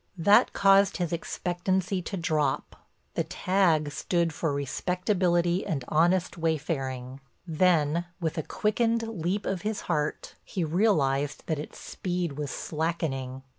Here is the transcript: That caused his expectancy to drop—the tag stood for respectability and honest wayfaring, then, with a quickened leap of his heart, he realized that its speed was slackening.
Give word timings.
That 0.17 0.51
caused 0.51 0.97
his 0.97 1.13
expectancy 1.13 2.01
to 2.01 2.17
drop—the 2.17 3.25
tag 3.25 3.91
stood 3.91 4.33
for 4.33 4.51
respectability 4.51 5.63
and 5.63 5.85
honest 5.89 6.39
wayfaring, 6.39 7.19
then, 7.45 8.05
with 8.19 8.35
a 8.39 8.41
quickened 8.41 9.03
leap 9.07 9.45
of 9.45 9.61
his 9.61 9.81
heart, 9.81 10.33
he 10.43 10.63
realized 10.63 11.43
that 11.45 11.59
its 11.59 11.77
speed 11.77 12.31
was 12.33 12.49
slackening. 12.49 13.43